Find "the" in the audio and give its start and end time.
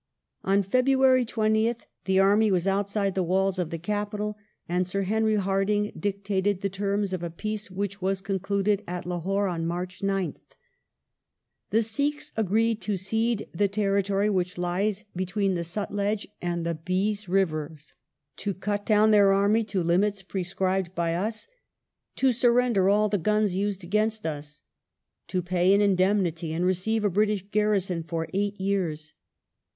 2.05-2.17, 3.13-3.21, 3.69-3.77, 6.61-6.71, 11.69-11.83, 13.53-13.67, 15.53-15.61, 16.65-16.73, 23.07-23.19